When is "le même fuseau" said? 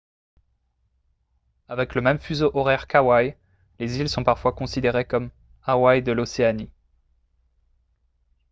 1.93-2.49